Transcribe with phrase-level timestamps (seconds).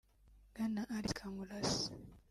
[0.49, 1.87] Bwana Alex Kamurase